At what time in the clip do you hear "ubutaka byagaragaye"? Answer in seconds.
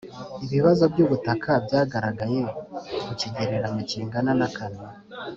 1.05-2.41